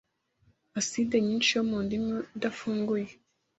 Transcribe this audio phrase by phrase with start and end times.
[0.79, 3.09] aside nyinshi yo mu ndimu idafunguye